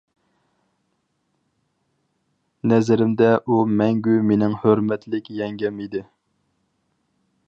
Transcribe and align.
نەزىرىمدە 2.71 3.29
ئۇ 3.45 3.59
مەڭگۈ 3.81 4.17
مېنىڭ 4.31 4.57
ھۆرمەتلىك 4.63 5.33
يەڭگەم 5.41 5.85
ئىدى. 5.85 6.05